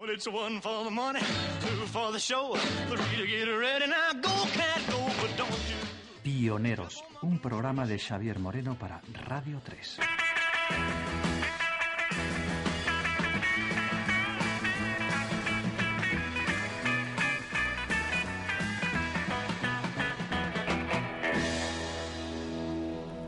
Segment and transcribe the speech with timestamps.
[0.00, 1.20] Well, it's one for the money,
[1.60, 2.56] two for the show,
[2.88, 3.86] three to get ready.
[3.86, 5.76] Now go, cat, go, but don't you...
[6.22, 9.98] Pioneros, un programa de Xavier Moreno para Radio 3.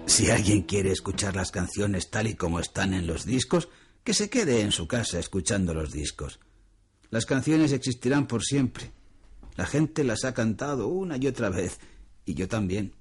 [0.06, 3.68] Si alguien quiere escuchar las canciones tal y como están en los discos,
[4.04, 6.40] que se quede en su casa escuchando los discos.
[7.12, 8.90] Las canciones existirán por siempre.
[9.56, 11.78] La gente las ha cantado una y otra vez,
[12.24, 12.94] y yo también.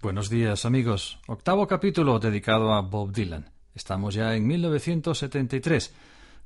[0.00, 1.18] Buenos días, amigos.
[1.26, 3.50] Octavo capítulo dedicado a Bob Dylan.
[3.74, 5.92] Estamos ya en 1973,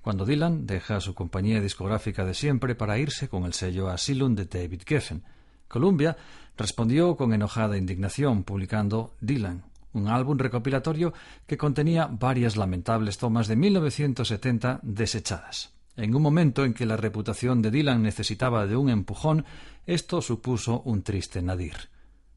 [0.02, 4.46] cuando Dylan deja su compañía discográfica de siempre para irse con el sello Asylum de
[4.46, 5.22] David Geffen.
[5.68, 6.16] Columbia
[6.56, 9.62] respondió con enojada indignación, publicando Dylan,
[9.92, 11.14] un álbum recopilatorio
[11.46, 15.75] que contenía varias lamentables tomas de 1970 desechadas.
[15.96, 19.46] En un momento en que la reputación de Dylan necesitaba de un empujón,
[19.86, 21.88] esto supuso un triste nadir.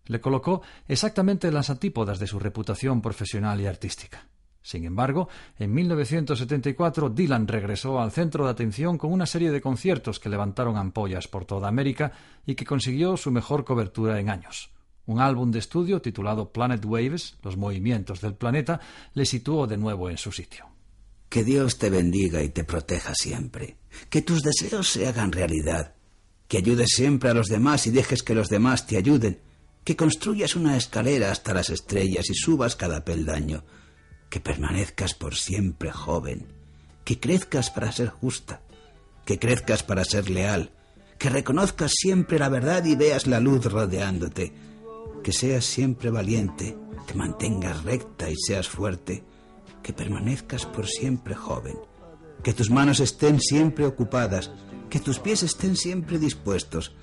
[0.05, 4.27] Le colocó exactamente en las antípodas de su reputación profesional y artística.
[4.61, 10.19] Sin embargo, en 1974 Dylan regresó al centro de atención con una serie de conciertos
[10.19, 12.11] que levantaron ampollas por toda América
[12.45, 14.71] y que consiguió su mejor cobertura en años.
[15.05, 18.79] Un álbum de estudio titulado Planet Waves, los movimientos del planeta,
[19.13, 20.67] le situó de nuevo en su sitio.
[21.29, 23.77] Que Dios te bendiga y te proteja siempre.
[24.09, 25.93] Que tus deseos se hagan realidad.
[26.47, 29.39] Que ayudes siempre a los demás y dejes que los demás te ayuden.
[29.83, 33.63] Que construyas una escalera hasta las estrellas y subas cada peldaño.
[34.31, 36.47] Que permanezcas por siempre joven.
[37.05, 38.63] Que crezcas para ser justa.
[39.23, 40.71] Que crezcas para ser leal.
[41.19, 44.51] Que reconozcas siempre la verdad y veas la luz rodeándote.
[45.23, 46.75] Que seas siempre valiente.
[47.05, 49.23] Te mantengas recta y seas fuerte
[49.83, 51.77] que permanezcas por siempre joven,
[52.43, 54.51] que tus manos estén siempre ocupadas,
[54.89, 56.95] que tus pies estén siempre dispuestos,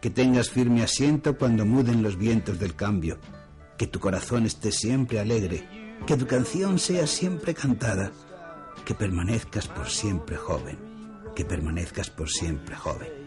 [0.00, 3.18] que tengas firme asiento cuando muden los vientos del cambio,
[3.76, 5.66] que tu corazón esté siempre alegre,
[6.06, 8.12] que tu canción sea siempre cantada,
[8.84, 10.78] que permanezcas por siempre joven,
[11.34, 13.19] que permanezcas por siempre joven.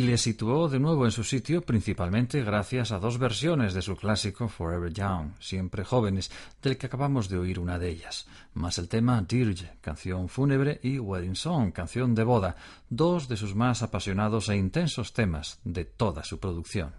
[0.00, 3.96] Y le situó de nuevo en su sitio principalmente gracias a dos versiones de su
[3.96, 6.30] clásico Forever Young, siempre jóvenes,
[6.62, 10.98] del que acabamos de oír una de ellas, más el tema Dirge, canción fúnebre, y
[10.98, 12.56] Wedding Song, canción de boda,
[12.88, 16.94] dos de sus más apasionados e intensos temas de toda su producción.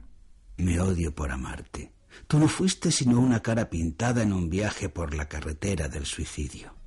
[0.57, 1.94] Me odio por amarte.
[2.27, 6.81] Tú no fuiste sino una cara pintada en un viaje por la carretera del suicidio.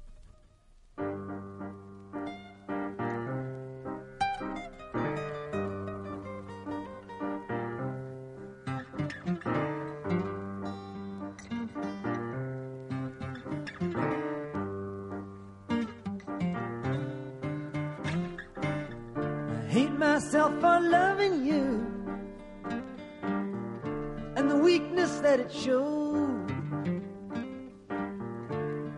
[25.45, 26.51] It showed.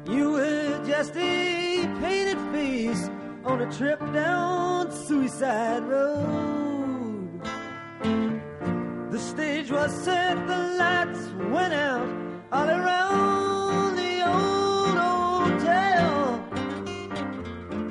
[0.09, 3.11] You were just a painted face
[3.45, 7.41] on a trip down Suicide Road.
[9.11, 12.09] The stage was set, the lights went out
[12.53, 16.45] all around the old hotel.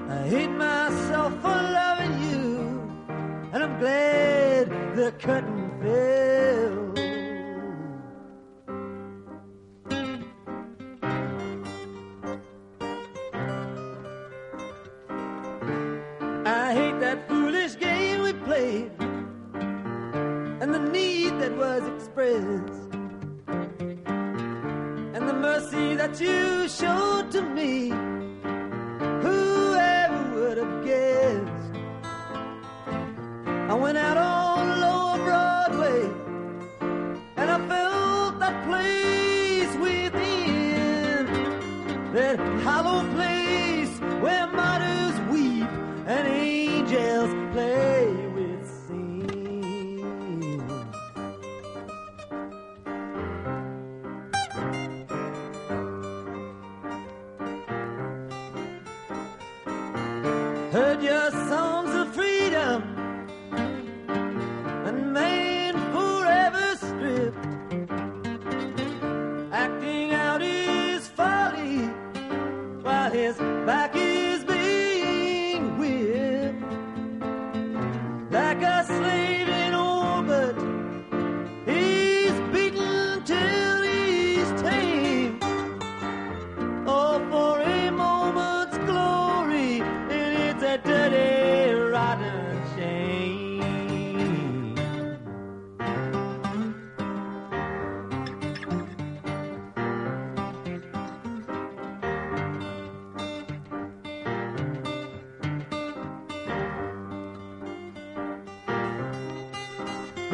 [0.10, 2.46] I hate myself for loving you,
[3.52, 5.45] and I'm glad the curtain
[22.26, 22.70] was
[25.16, 27.90] and the mercy that you showed to me.
[29.26, 31.74] Whoever would have guessed?
[33.72, 34.18] I went out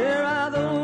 [0.01, 0.80] There are those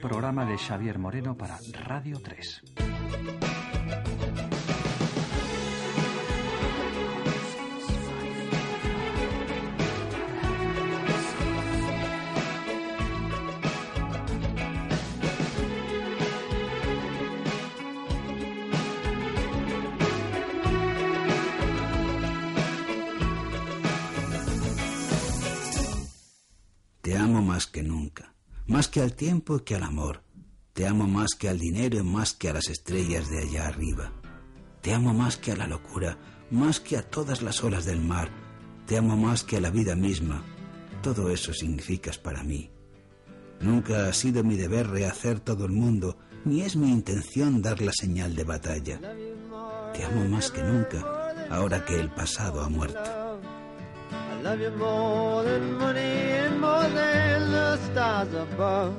[0.00, 2.77] programa de Xavier Moreno para Radio 3.
[28.78, 30.22] Más que al tiempo que al amor.
[30.72, 34.12] Te amo más que al dinero y más que a las estrellas de allá arriba.
[34.82, 36.16] Te amo más que a la locura,
[36.52, 38.30] más que a todas las olas del mar.
[38.86, 40.44] Te amo más que a la vida misma.
[41.02, 42.70] Todo eso significas para mí.
[43.60, 47.90] Nunca ha sido mi deber rehacer todo el mundo, ni es mi intención dar la
[47.92, 49.00] señal de batalla.
[49.92, 51.04] Te amo más que nunca,
[51.50, 53.00] ahora que el pasado ha muerto.
[57.98, 58.94] Stars above.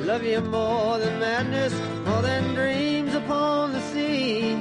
[0.00, 1.72] Love you more than madness,
[2.04, 4.52] more than dreams upon the sea.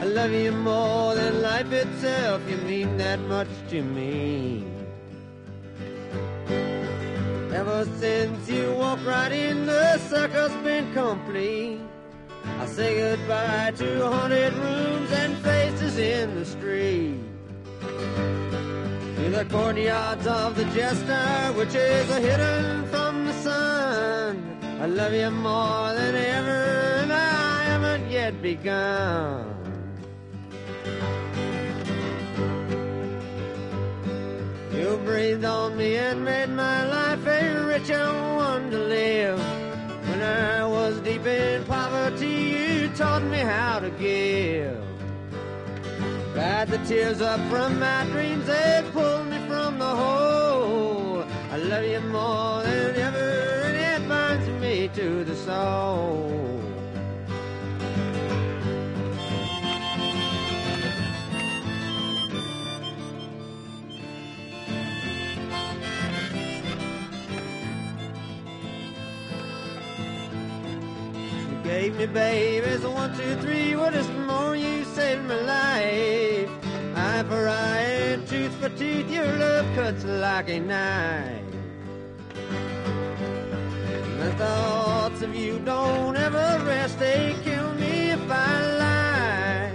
[0.00, 2.40] I love you more than life itself.
[2.48, 4.64] You mean that much to me.
[7.60, 11.80] Ever since you walked right in, the circle's been complete.
[12.62, 17.20] I say goodbye to haunted rooms and faces in the street.
[19.30, 24.58] The courtyards of the jester, which is a hidden from the sun.
[24.80, 26.64] I love you more than ever,
[27.02, 29.54] and I haven't yet begun.
[34.74, 39.38] You breathed on me and made my life a richer one to live.
[40.08, 44.89] When I was deep in poverty, you taught me how to give.
[46.40, 51.22] Dried the tears up from my dreams, they pulled me from the hole.
[51.50, 56.32] I love you more than ever, and it binds me to the soul.
[71.50, 76.50] You gave me babies, one, two, three, what is more, you saved my life.
[76.94, 81.52] Eye for eye tooth for tooth, your love cuts like a knife.
[84.20, 88.52] The thoughts of you don't ever rest, they kill me if I
[88.84, 89.72] lie.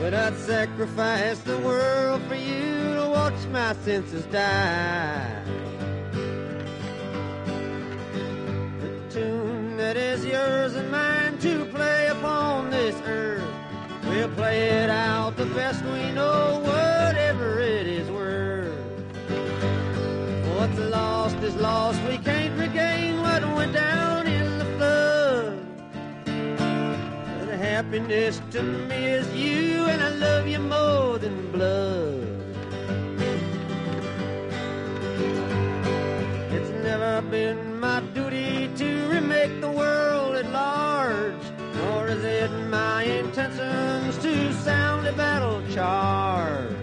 [0.00, 5.44] But I'd sacrifice the world for you to watch my senses die.
[8.82, 12.61] The tune that is yours and mine to play upon
[14.36, 18.72] play it out the best we know, whatever it is worth.
[20.56, 25.58] What's lost is lost, we can't regain what went down in the flood.
[27.38, 32.28] But happiness to me is you, and I love you more than blood.
[36.56, 40.11] It's never been my duty to remake the world
[42.20, 46.76] it my intentions to sound a battle charge.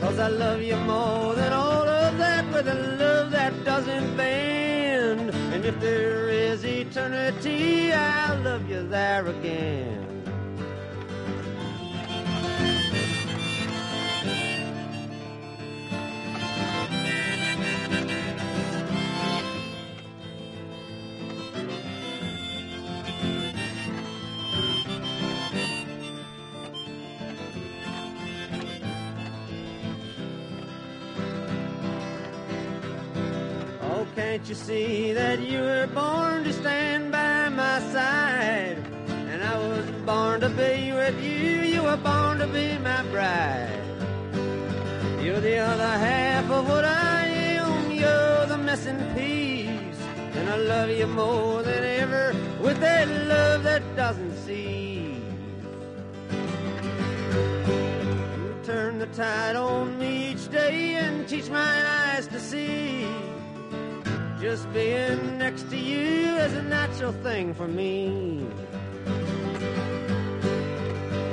[0.00, 5.30] Cause I love you more than all of that with a love that doesn't bend.
[5.52, 10.09] And if there is eternity, I'll love you there again.
[34.20, 38.78] Can't you see that you were born to stand by my side?
[39.30, 43.82] And I was born to be with you, you were born to be my bride.
[45.22, 47.28] You're the other half of what I
[47.60, 50.00] am, you're the missing piece.
[50.36, 52.24] And I love you more than ever
[52.62, 55.16] with that love that doesn't cease.
[58.42, 63.29] You turn the tide on me each day and teach my eyes to see.
[64.40, 68.46] Just being next to you is a natural thing for me.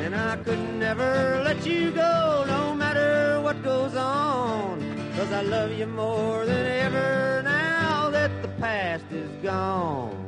[0.04, 4.82] And I could never let you go, no matter what goes on.
[5.16, 10.27] Cause I love you more than ever now that the past is gone.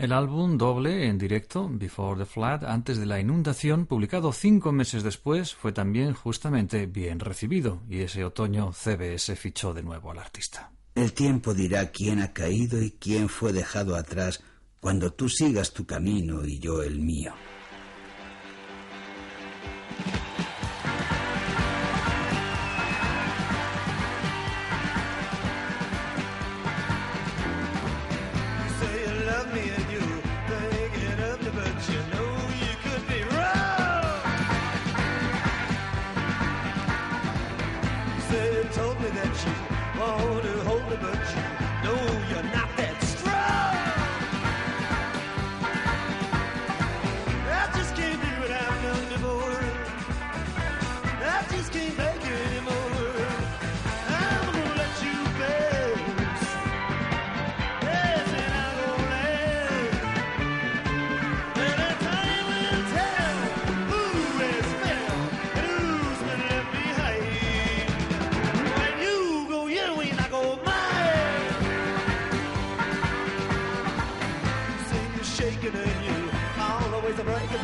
[0.00, 5.02] El álbum doble en directo, Before the Flood, antes de la inundación, publicado cinco meses
[5.02, 10.72] después, fue también justamente bien recibido y ese otoño CBS fichó de nuevo al artista.
[10.94, 14.42] El tiempo dirá quién ha caído y quién fue dejado atrás
[14.80, 17.34] cuando tú sigas tu camino y yo el mío.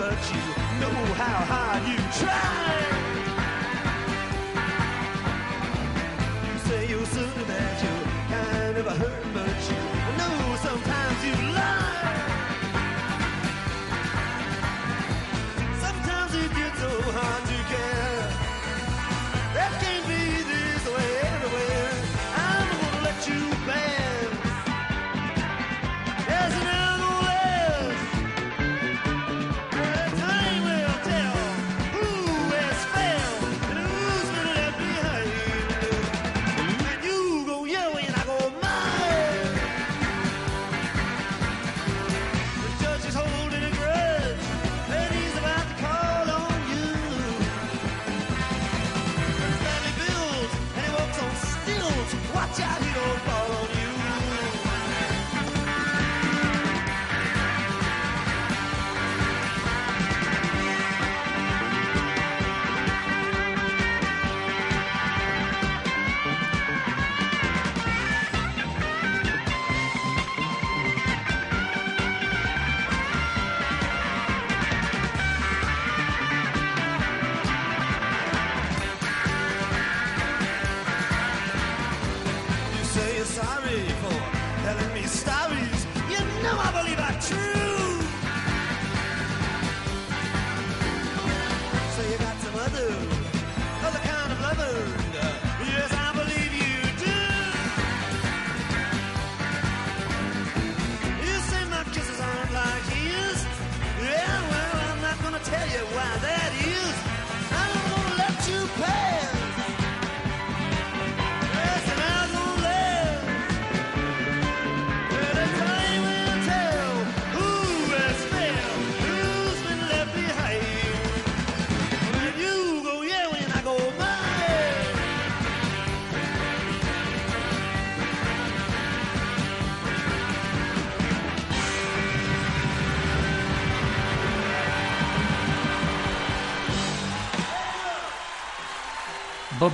[0.09, 0.41] But you
[0.81, 2.66] know how hard you try.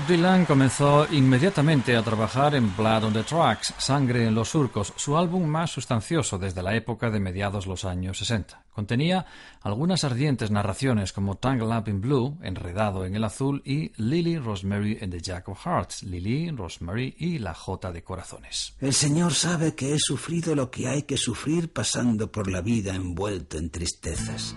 [0.08, 5.16] Dylan comenzó inmediatamente a trabajar en Blood on the Tracks, Sangre en los Surcos, su
[5.16, 8.64] álbum más sustancioso desde la época de mediados los años 60.
[8.70, 9.26] Contenía
[9.60, 14.98] algunas ardientes narraciones como Tangle Up in Blue, Enredado en el Azul y Lily, Rosemary
[15.02, 18.74] and the Jack of Hearts, Lily, Rosemary y la Jota de Corazones.
[18.80, 22.94] El Señor sabe que he sufrido lo que hay que sufrir pasando por la vida
[22.94, 24.56] envuelto en tristezas.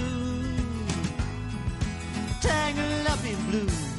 [3.51, 3.90] Blue.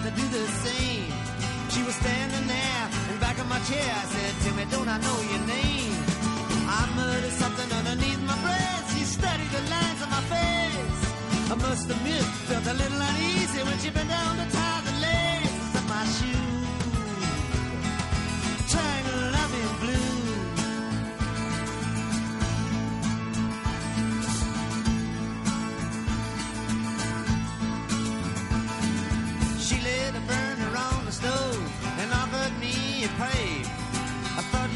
[0.00, 1.12] tried to do the same.
[1.70, 3.84] She was standing there in back of my chair.
[3.84, 5.94] I said, Timmy, don't I know your name?
[6.68, 8.96] I murdered something underneath my breath.
[8.96, 11.50] She studied the lines on my face.
[11.50, 14.69] I must admit, felt a little uneasy when she bent down the tie.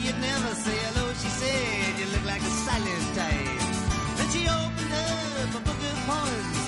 [0.04, 1.12] you'd never say hello.
[1.14, 3.60] She said you look like a silent type.
[4.16, 4.92] Then she opened
[5.40, 6.63] up a book of poems.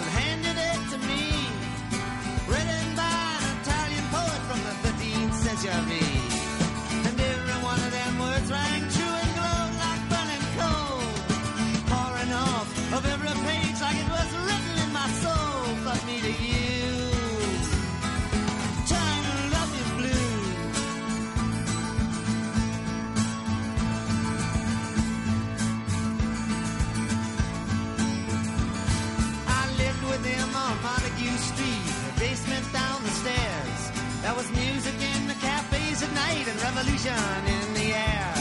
[34.26, 37.14] There was music in the cafes at night and revolution
[37.46, 38.34] in the air.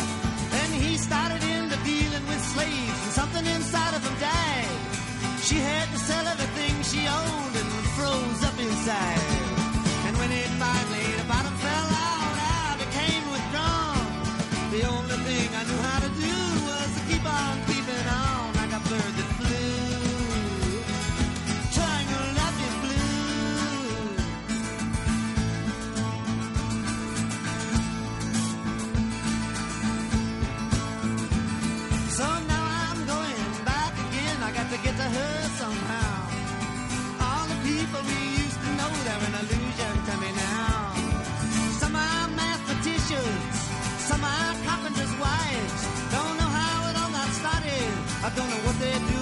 [0.50, 4.80] Then he started into dealing with slaves and something inside of him died.
[5.44, 9.35] She had to sell everything she owned and froze up inside.
[35.18, 36.14] her somehow.
[37.28, 40.76] All the people we used to know, they're an illusion to me now.
[41.82, 43.56] Some are mathematicians,
[44.10, 45.82] some are carpenters' wives.
[46.16, 47.92] Don't know how it all got started.
[48.28, 49.15] I don't know what they do.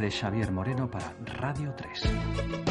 [0.00, 2.69] de Xavier Moreno para Radio 3.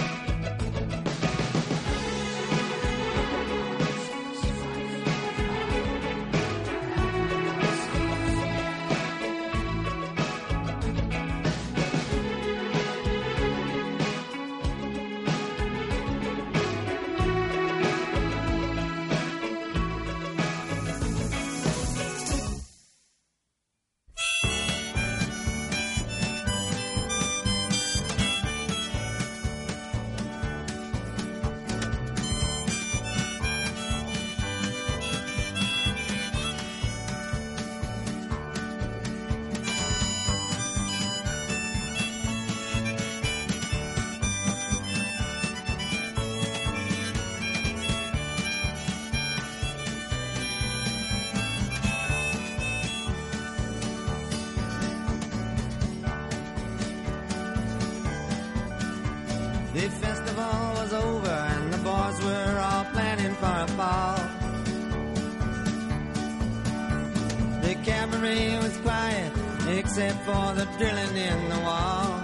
[69.99, 72.21] Except for the drilling in the wall.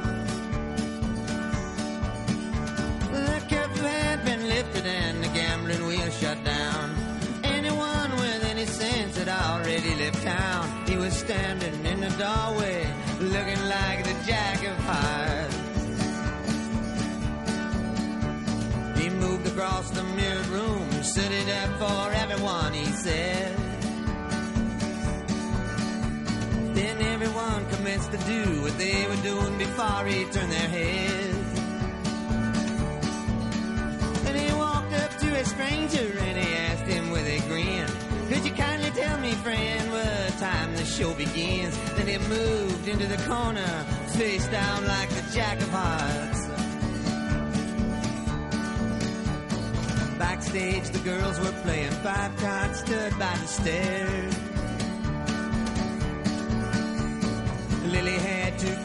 [3.12, 6.96] The curfew had been lifted and the gambling wheel shut down.
[7.44, 10.86] Anyone with any sense had already left town.
[10.88, 12.88] He was standing in the doorway
[13.20, 15.58] looking like the jack of hearts.
[19.00, 23.45] He moved across the mirrored room, stood it up for everyone, he said.
[26.98, 31.60] Then everyone commenced to do what they were doing before he turned their heads.
[34.28, 37.88] And he walked up to a stranger and he asked him with a grin,
[38.30, 41.78] Could you kindly tell me, friend, what time the show begins?
[41.96, 46.48] Then he moved into the corner, face down like the jack of hearts.
[50.18, 54.45] Backstage, the girls were playing five cards, stood by the stairs.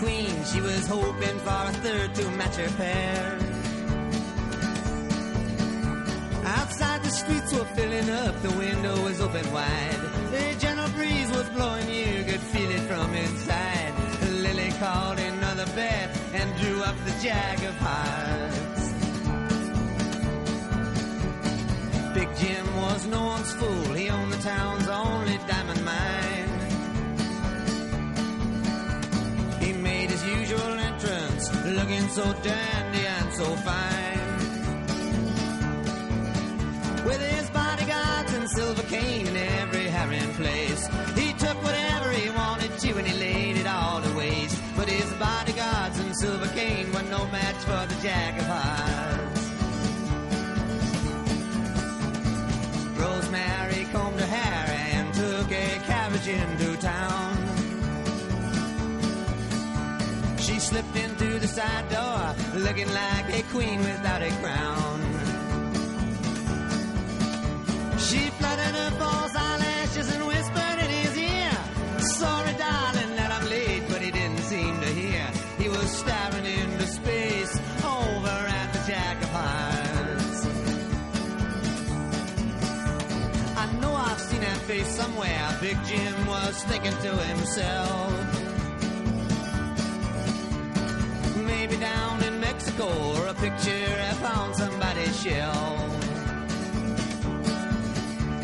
[0.00, 3.38] Queens, she was hoping for a third to match her pair.
[6.44, 10.00] Outside, the streets were filling up, the window was open wide.
[10.30, 13.92] The gentle breeze was blowing, you could feel it from inside.
[14.44, 18.82] Lily called another bet and drew up the jack of hearts.
[22.14, 23.92] Big Jim was no one's fool.
[23.94, 26.30] He owned the town's only diamond mine.
[31.90, 34.18] Looking so dandy and so fine.
[37.05, 42.79] With his bodyguards and silver cane in every herring place, he took whatever he wanted
[42.79, 44.61] to and he laid it all to waste.
[44.76, 49.40] But his bodyguards and silver cane were no match for the Jack of Hearts.
[53.00, 57.50] Rosemary combed her hair and took a carriage into town.
[60.38, 61.10] She slipped the
[61.90, 65.01] door, looking like a queen without a crown.
[67.99, 71.53] She fluttered her false eyelashes and whispered in his ear,
[71.99, 75.27] Sorry, darling, that I'm late, but he didn't seem to hear.
[75.59, 80.46] He was staring into space over at the Jack of Hearts.
[83.57, 85.59] I know I've seen that face somewhere.
[85.61, 88.39] Big Jim was thinking to himself.
[91.81, 95.90] Down in Mexico or a picture I found somebody's shelf.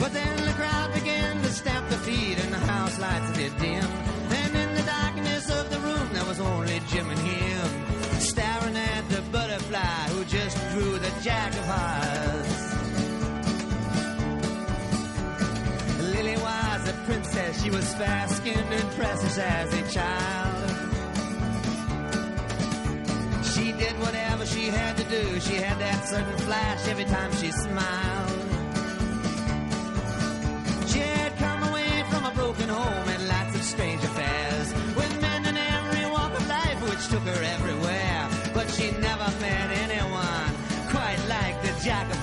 [0.01, 3.85] But then the crowd began to stamp their feet and the house lights did dim.
[3.85, 7.69] And in the darkness of the room there was only Jim and him.
[8.21, 12.55] Staring at the butterfly who just drew the jack of hearts.
[16.15, 20.96] Lily was a princess, she was fair skinned and precious as a child.
[23.67, 27.51] She did whatever she had to do, she had that certain flash every time she
[27.51, 28.31] smiled.
[30.87, 35.47] She had come away from a broken home and lots of strange affairs with men
[35.47, 38.29] in every walk of life which took her everywhere.
[38.55, 40.51] But she never met anyone
[40.95, 42.21] quite like the Jack of.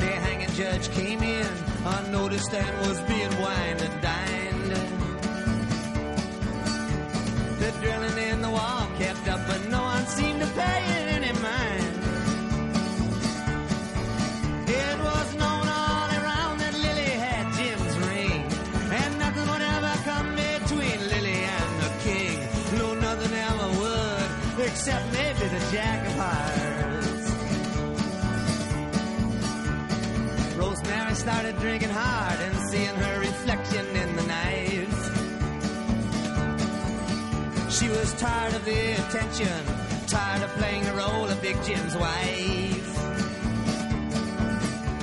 [0.00, 1.46] The hanging judge came in
[1.84, 4.17] unnoticed and was being wined and dined.
[24.68, 27.30] Except maybe the Jack of Hearts.
[30.56, 34.88] Rosemary started drinking hard and seeing her reflection in the night.
[37.70, 42.88] She was tired of the attention, tired of playing the role of Big Jim's wife.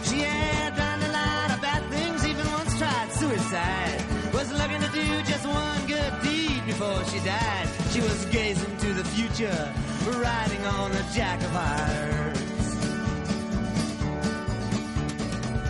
[0.07, 4.03] She had done a lot of bad things, even once tried suicide.
[4.33, 7.67] Was looking to do just one good deed before she died.
[7.91, 9.73] She was gazing to the future,
[10.07, 12.41] riding on the Jack of Hearts.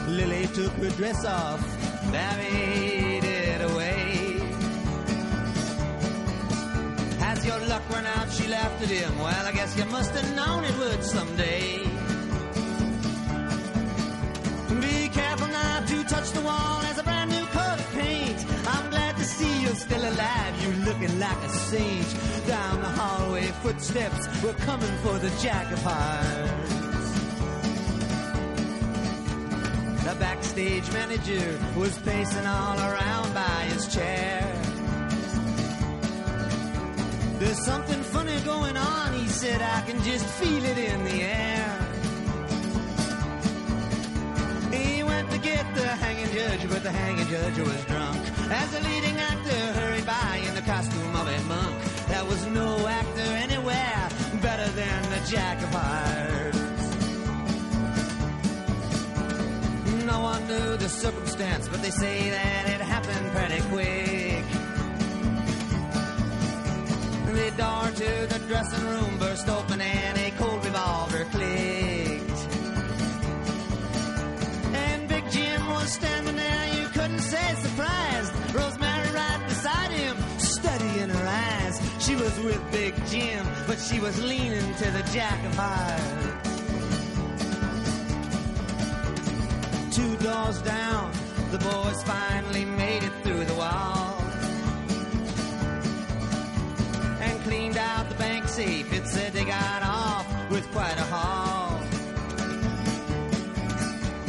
[0.08, 1.62] Lily took her dress off,
[2.10, 3.15] married
[7.46, 9.18] your luck ran out, she laughed at him.
[9.20, 11.84] Well, I guess you must have known it would someday.
[14.82, 18.40] Be careful not to touch the wall as a brand new coat of paint.
[18.68, 22.08] I'm glad to see you're still alive, You're looking like a saint.
[22.48, 26.86] Down the hallway, footsteps were coming for the jack of hearts.
[30.04, 34.65] The backstage manager was pacing all around by his chair.
[37.46, 39.62] There's something funny going on, he said.
[39.62, 41.70] I can just feel it in the air.
[44.74, 48.20] He went to get the hanging judge, but the hanging judge was drunk.
[48.50, 51.76] As the leading actor hurried by in the costume of a monk,
[52.08, 54.10] there was no actor anywhere
[54.42, 56.58] better than the Jack of Hearts.
[60.04, 64.15] No one knew the circumstance, but they say that it happened pretty quick.
[67.36, 72.40] The door to the dressing room burst open and a cold revolver clicked.
[74.74, 78.32] And Big Jim was standing there, you couldn't say surprised.
[78.56, 81.82] Rosemary right beside him, studying her eyes.
[82.00, 86.56] She was with Big Jim, but she was leaning to the Jack of Hearts.
[89.94, 91.12] Two doors down,
[91.52, 93.56] the boys finally made it through the
[98.18, 98.92] the bank safe.
[98.94, 101.82] It said they got off with quite a haul.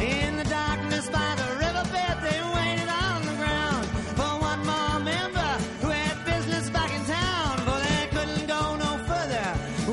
[0.00, 3.86] In the darkness by the riverbed, they waited on the ground
[4.18, 7.58] for one more member who had business back in town.
[7.66, 9.48] For they couldn't go no further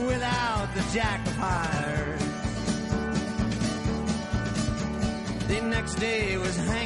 [0.06, 2.24] without the Jack of Hearts.
[5.48, 6.83] The next day was hanging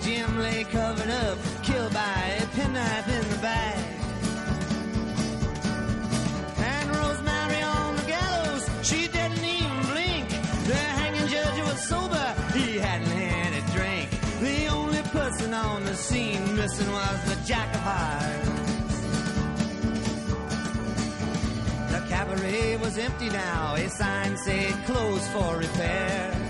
[0.00, 3.78] Jim lay covered up, killed by a penknife in the back.
[6.58, 10.28] And Rosemary on the gallows, she didn't even blink.
[10.66, 14.08] The hanging judge was sober, he hadn't had a drink.
[14.40, 18.66] The only person on the scene missing was the Jack of Hearts.
[21.92, 26.45] The cabaret was empty now, a sign said closed for repair.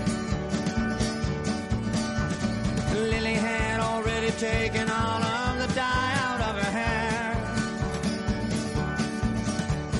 [2.97, 7.35] Lily had already taken all of the dye out of her hair.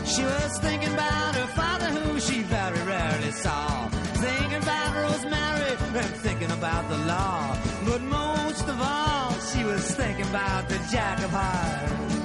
[0.05, 3.87] She was thinking about her father, who she very rarely saw.
[3.89, 7.57] Thinking about Rosemary and thinking about the law.
[7.85, 12.16] But most of all, she was thinking about the Jack of Hearts.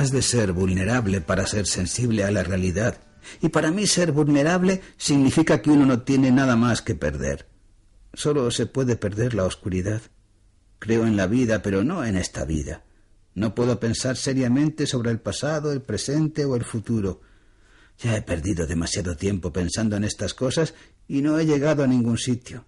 [0.00, 3.02] Has de ser vulnerable para ser sensible a la realidad.
[3.42, 7.46] Y para mí ser vulnerable significa que uno no tiene nada más que perder.
[8.14, 10.00] Solo se puede perder la oscuridad.
[10.78, 12.82] Creo en la vida, pero no en esta vida.
[13.34, 17.20] No puedo pensar seriamente sobre el pasado, el presente o el futuro.
[17.98, 20.72] Ya he perdido demasiado tiempo pensando en estas cosas
[21.08, 22.64] y no he llegado a ningún sitio.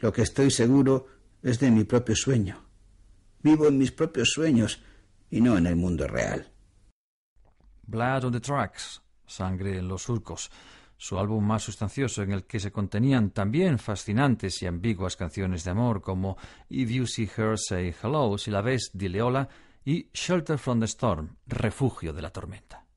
[0.00, 1.06] Lo que estoy seguro
[1.42, 2.66] es de mi propio sueño.
[3.42, 4.82] Vivo en mis propios sueños
[5.30, 6.50] y no en el mundo real.
[7.86, 10.50] Blood on the Tracks, Sangre en los Surcos,
[10.96, 15.70] su álbum más sustancioso en el que se contenían también fascinantes y ambiguas canciones de
[15.70, 16.36] amor como
[16.68, 19.48] If You See Her Say Hello, si la ves, dile hola,
[19.84, 22.87] y Shelter from the Storm, refugio de la tormenta.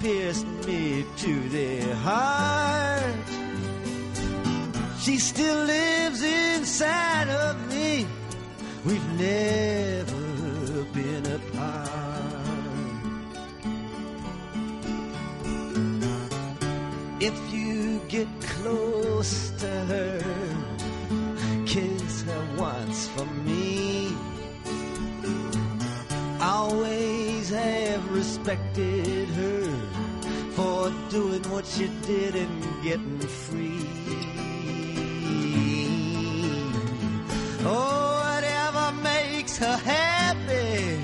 [0.00, 3.26] Pierced me to the heart.
[5.00, 8.06] She still lives inside of me.
[8.84, 12.36] We've never been apart.
[17.20, 20.20] If you get close to her,
[21.66, 24.14] kiss her once for me.
[26.40, 29.25] Always have respected
[31.10, 33.86] doing what you did and getting free.
[37.64, 41.00] Oh, whatever makes her happy,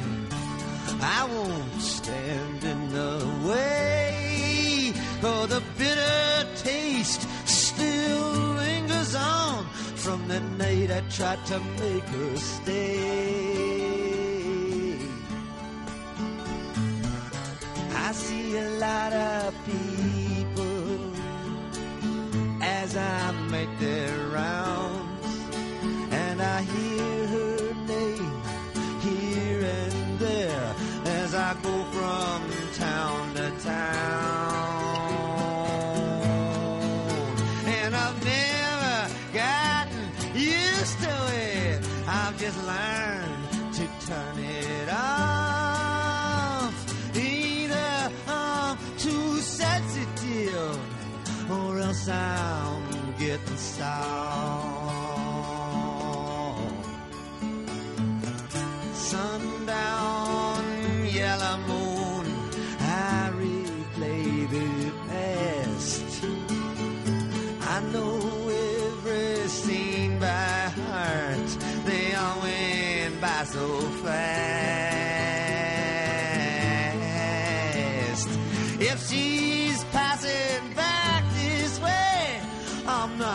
[1.01, 4.93] I won't stand in the way.
[5.21, 9.67] For the bitter taste still lingers on
[9.97, 13.92] from the night I tried to make her stay.
[18.57, 20.99] A lot of people
[22.61, 25.27] as I make their rounds,
[26.11, 28.43] and I hear her name
[29.01, 30.75] here and there
[31.07, 32.43] as I go from
[32.75, 34.42] town to town.
[52.09, 53.93] Or I'm getting soft.
[58.95, 60.65] Sundown,
[61.13, 62.27] yellow moon,
[62.81, 66.25] I replay the past.
[67.61, 71.49] I know every scene by heart.
[71.87, 74.73] They all went by so fast.
[78.81, 79.32] If she's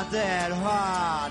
[0.09, 1.26] 这样的话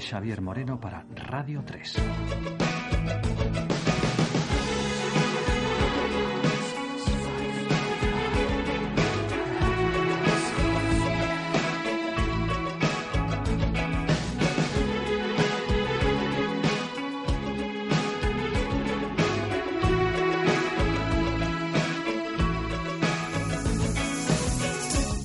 [0.00, 1.96] Xavier Moreno para Radio 3.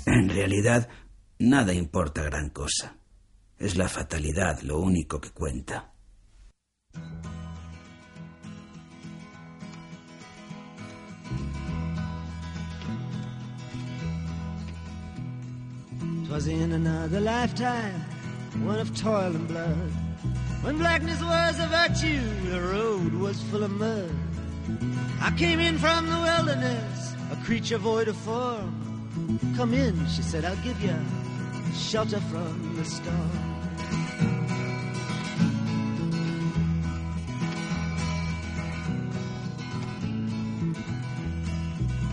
[0.05, 0.87] En realidad,
[1.39, 2.95] nada importa gran cosa.
[3.57, 5.91] Es la fatalidad lo único que cuenta.
[16.27, 18.03] Twas in another lifetime,
[18.65, 19.91] one of toil and blood.
[20.61, 24.11] When blackness was a virtue, the road was full of mud.
[25.21, 28.73] I came in from the wilderness, a creature void of form.
[29.55, 30.95] Come in, she said, I'll give you
[31.75, 33.55] shelter from the storm.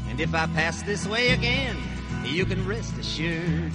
[0.09, 1.77] And if I pass this way again,
[2.25, 3.73] you can rest assured.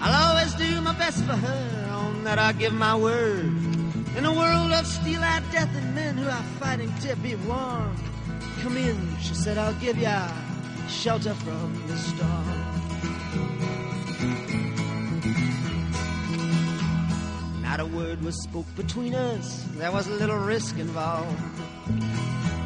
[0.00, 3.46] I'll always do my best for her, on that I give my word.
[4.16, 7.96] In a world of steel-eyed death and men who are fighting to be warm.
[8.60, 10.28] Come in, she said, I'll give ya
[10.88, 12.85] shelter from the storm.
[17.76, 19.62] Not a word was spoke between us.
[19.76, 21.38] There was a little risk involved.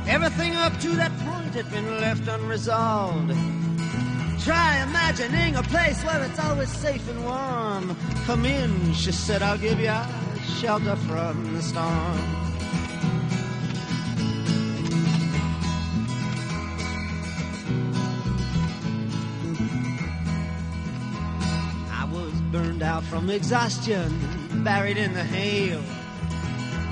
[0.07, 3.31] Everything up to that point had been left unresolved.
[4.45, 7.97] Try imagining a place where it's always safe and warm.
[8.25, 10.07] Come in, she said, I'll give you a
[10.61, 12.40] shelter from the storm.
[23.11, 24.09] From exhaustion,
[24.63, 25.83] buried in the hail,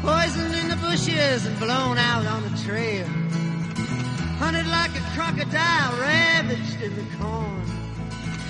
[0.02, 3.06] poisoned in the bushes and blown out on the trail.
[4.40, 7.62] Hunted like a crocodile, ravaged in the corn.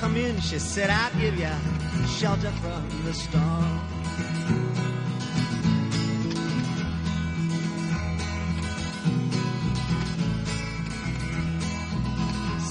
[0.00, 1.50] Come in, she said, I'll give you
[2.06, 3.80] shelter from the storm.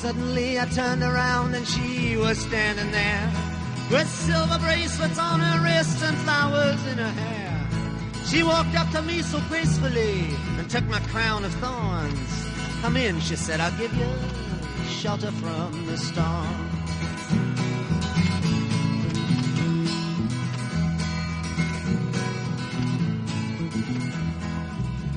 [0.01, 3.46] Suddenly I turned around and she was standing there
[3.91, 7.67] with silver bracelets on her wrists and flowers in her hair.
[8.25, 12.45] She walked up to me so gracefully and took my crown of thorns.
[12.81, 14.07] Come in, she said, I'll give you
[14.89, 16.67] shelter from the storm.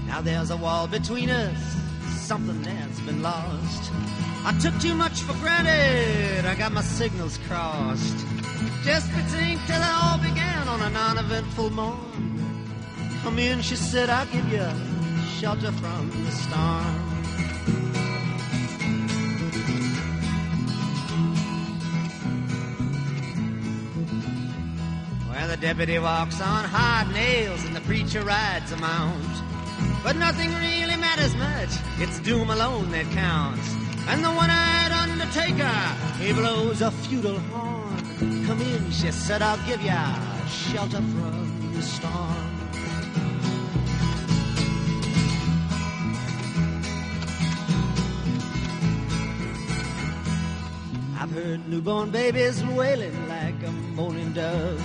[0.07, 1.59] Now there's a wall between us,
[2.21, 3.91] something that's been lost.
[4.45, 8.30] I took too much for granted, I got my signals crossed.
[8.83, 12.67] Just think till it all began on a non-eventful morn.
[13.23, 14.67] Come in, she said, I'll give you
[15.39, 17.11] shelter from the storm.
[25.31, 29.43] Well, the deputy walks on hard nails and the preacher rides a mount.
[30.03, 33.75] But nothing really matters much, it's doom alone that counts.
[34.09, 35.69] And the one-eyed undertaker,
[36.19, 37.80] he blows a feudal horn.
[38.21, 40.15] Come in, she said, I'll give ya
[40.47, 42.51] shelter from the storm.
[51.19, 54.85] I've heard newborn babies wailing like a moaning dove.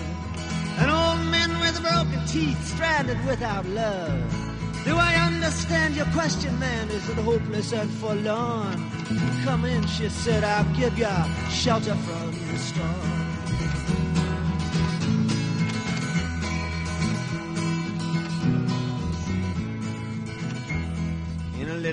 [0.77, 4.45] And old men with broken teeth stranded without love.
[4.85, 6.89] Do I understand your question, man?
[6.89, 8.89] Is it hopeless and forlorn?
[9.43, 11.09] Come in, she said, I'll give you
[11.49, 13.24] shelter from the storm.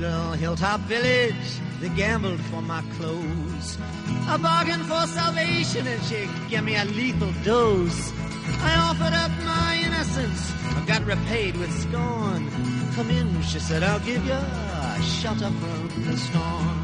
[0.00, 3.76] Little hilltop village, they gambled for my clothes.
[4.26, 8.10] I bargained for salvation and she gave me a lethal dose.
[8.62, 12.48] I offered up my innocence, I got repaid with scorn.
[12.94, 14.40] Come in, she said, I'll give you
[15.02, 16.78] shelter from the storm.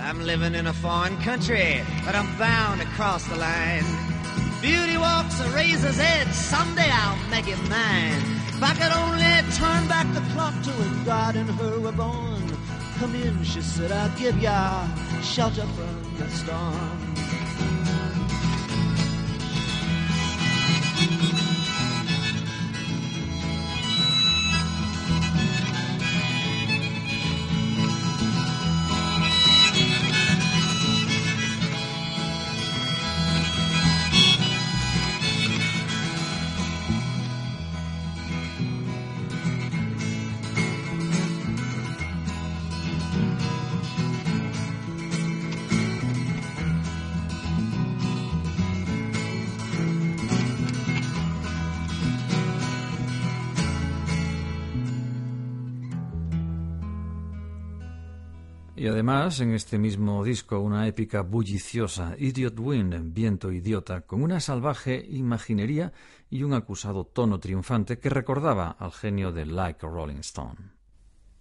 [0.00, 4.09] I'm living in a foreign country, but I'm bound to cross the line.
[4.60, 8.20] Beauty walks a razor's edge, someday I'll make it mine.
[8.48, 12.42] If I could only turn back the clock to when God and her were born.
[12.98, 14.86] Come in, she said, I'll give ya
[15.22, 17.09] shelter from the storm.
[58.90, 65.04] Además, en este mismo disco, una épica bulliciosa, Idiot Wind, viento idiota, con una salvaje
[65.08, 65.92] imaginería
[66.28, 70.72] y un acusado tono triunfante que recordaba al genio de Like a Rolling Stone.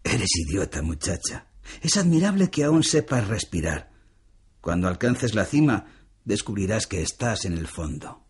[0.04, 1.48] Eres idiota, muchacha.
[1.82, 3.92] Es admirable que aún sepas respirar.
[4.62, 5.86] Cuando alcances la cima,
[6.24, 8.26] descubrirás que estás en el fondo.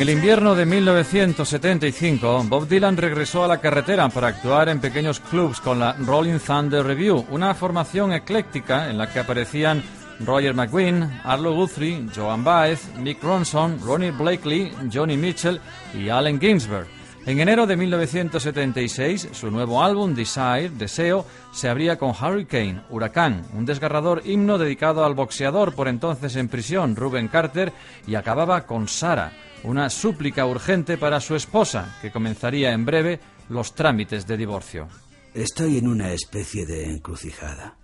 [0.00, 5.20] En el invierno de 1975, Bob Dylan regresó a la carretera para actuar en pequeños
[5.20, 9.82] clubs con la Rolling Thunder Review, una formación ecléctica en la que aparecían
[10.20, 15.60] Roger McGuinn, Arlo Guthrie, Joan Baez, Mick Ronson, Ronnie Blakely, Johnny Mitchell
[15.92, 16.86] y Allen Ginsberg.
[17.26, 23.66] En enero de 1976, su nuevo álbum, Desire, Deseo, se abría con Hurricane, Huracán, un
[23.66, 27.74] desgarrador himno dedicado al boxeador por entonces en prisión, Ruben Carter,
[28.06, 29.32] y acababa con Sara,
[29.64, 34.88] una súplica urgente para su esposa, que comenzaría en breve los trámites de divorcio.
[35.34, 37.76] Estoy en una especie de encrucijada.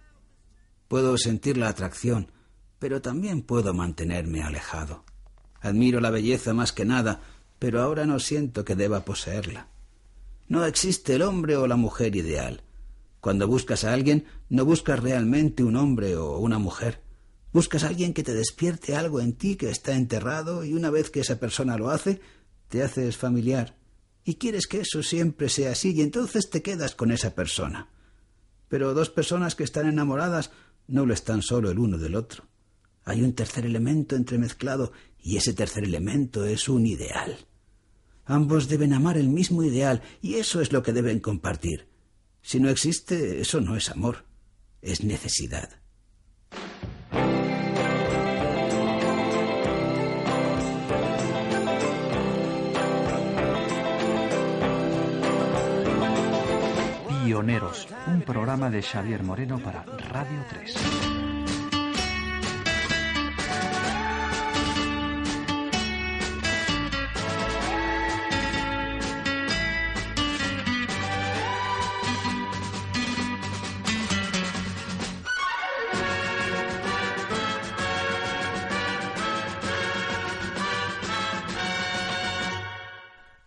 [0.88, 2.32] Puedo sentir la atracción,
[2.78, 5.04] pero también puedo mantenerme alejado.
[5.60, 7.20] Admiro la belleza más que nada,
[7.58, 9.68] pero ahora no siento que deba poseerla.
[10.48, 12.62] No existe el hombre o la mujer ideal.
[13.20, 17.02] Cuando buscas a alguien, no buscas realmente un hombre o una mujer.
[17.56, 21.08] Buscas a alguien que te despierte algo en ti que está enterrado y una vez
[21.08, 22.20] que esa persona lo hace,
[22.68, 23.78] te haces familiar.
[24.24, 27.88] Y quieres que eso siempre sea así y entonces te quedas con esa persona.
[28.68, 30.50] Pero dos personas que están enamoradas
[30.86, 32.44] no lo están solo el uno del otro.
[33.06, 37.38] Hay un tercer elemento entremezclado y ese tercer elemento es un ideal.
[38.26, 41.88] Ambos deben amar el mismo ideal y eso es lo que deben compartir.
[42.42, 44.26] Si no existe, eso no es amor,
[44.82, 45.85] es necesidad.
[57.26, 61.15] Pioneros, un programa de Xavier Moreno para Radio 3.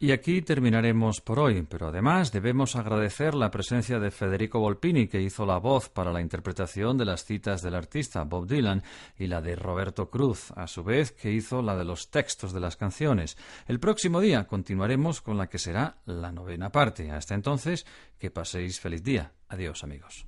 [0.01, 5.21] Y aquí terminaremos por hoy, pero además debemos agradecer la presencia de Federico Volpini, que
[5.21, 8.81] hizo la voz para la interpretación de las citas del artista Bob Dylan,
[9.17, 12.61] y la de Roberto Cruz, a su vez, que hizo la de los textos de
[12.61, 13.37] las canciones.
[13.67, 17.11] El próximo día continuaremos con la que será la novena parte.
[17.11, 17.85] Hasta entonces,
[18.17, 19.33] que paséis feliz día.
[19.49, 20.25] Adiós, amigos.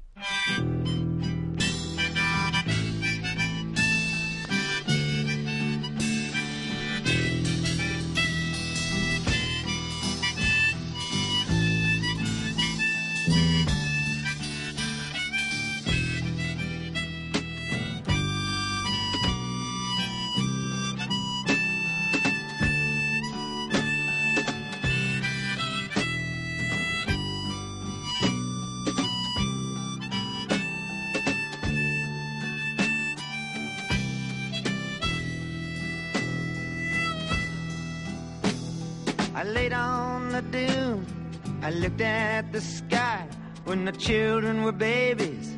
[44.71, 45.49] Were babies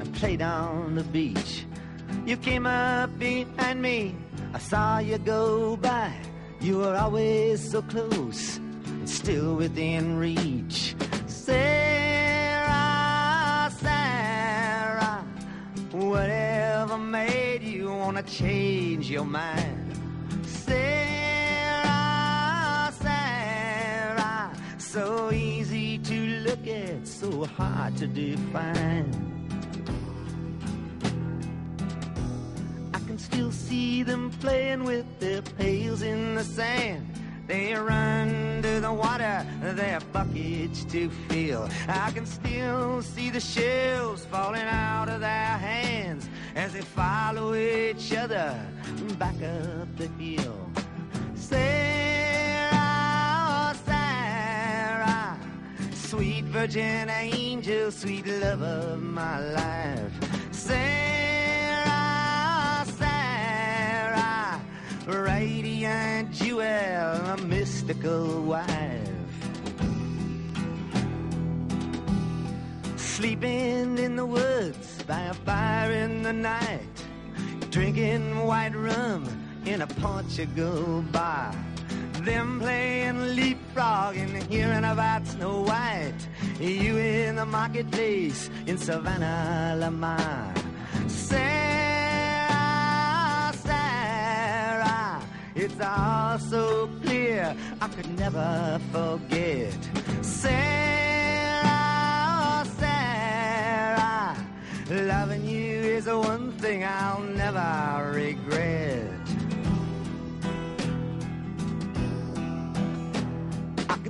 [0.00, 1.64] and played on the beach.
[2.26, 4.14] You came up behind me.
[4.52, 6.12] I saw you go by.
[6.60, 8.60] You were always so close
[9.06, 10.94] still within reach.
[11.26, 11.72] Sara,
[13.80, 15.24] Sara,
[15.92, 19.89] whatever made you wanna change your mind?
[24.92, 29.06] So easy to look at, so hard to define.
[32.92, 37.06] I can still see them playing with their pails in the sand.
[37.46, 41.68] They run to the water, their buckets to fill.
[41.86, 48.12] I can still see the shells falling out of their hands as they follow each
[48.12, 48.60] other
[49.20, 50.68] back up the hill.
[51.36, 51.79] Sara,
[56.10, 60.12] sweet virgin angel, sweet love of my life.
[60.50, 61.86] Sara,
[62.98, 64.60] Sara,
[65.06, 69.08] radiant jewel, a mystical wife.
[72.96, 77.04] Sleeping in the woods by a fire in the night,
[77.70, 79.28] drinking white rum
[79.64, 81.54] in a Portugal bar.
[82.24, 83.36] Them playing
[83.74, 86.28] leapfrog and hearing about Snow White.
[86.58, 90.54] You in the marketplace in Savannah, Lamar.
[91.06, 92.50] Sara,
[93.54, 95.22] Sara,
[95.54, 99.76] it's all so clear I could never forget.
[100.22, 101.66] Sara,
[102.78, 104.36] Sara,
[104.90, 109.09] loving you is the one thing I'll never regret.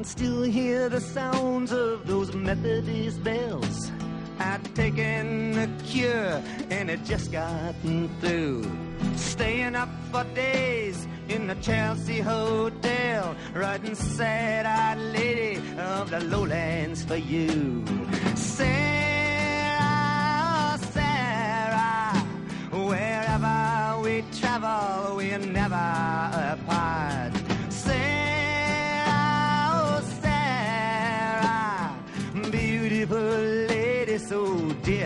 [0.00, 3.92] Can still hear the sounds of those Methodist bells.
[4.38, 8.64] I'd taken a cure and it just gotten through.
[9.16, 17.16] Staying up for days in the Chelsea Hotel, writing sad-eyed lady of the lowlands for
[17.16, 17.84] you.
[18.36, 18.78] Sara,
[20.94, 22.16] Sara,
[22.72, 25.76] wherever we travel, we're never
[26.56, 27.39] apart.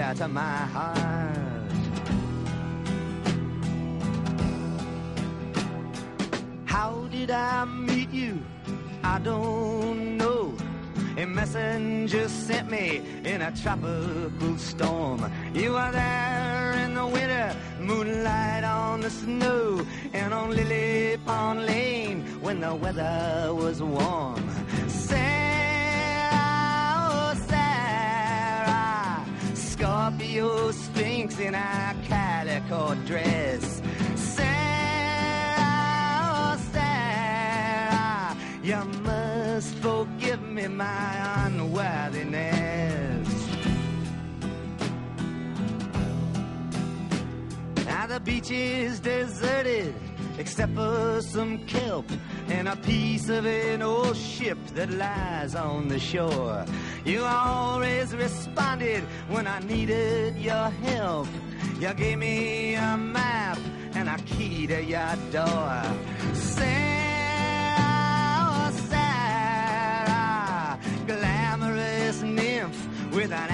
[0.05, 1.73] Dear to my heart.
[6.65, 8.43] How did I meet you?
[9.03, 10.55] I don't know.
[11.17, 15.21] A messenger sent me in a tropical storm.
[15.55, 22.21] You were there in the winter, moonlight on the snow, and on Lily Pond Lane
[22.41, 24.64] when the weather was warm.
[30.15, 33.83] Scorpio Sphinx in a calico dress.
[34.15, 35.57] Sara,
[36.31, 43.29] oh Sara, you must forgive me my unworthiness.
[47.85, 49.97] Now the beach is deserted,
[50.39, 52.07] except for some kelp
[52.49, 56.65] and a piece of an old ship that lies on the shore.
[57.05, 61.29] You always responded when I needed your help.
[61.79, 63.59] You gave me a map
[63.95, 65.83] and a key to your door.
[66.33, 66.73] Sara,
[68.89, 73.51] Sara, glamorous nymph with an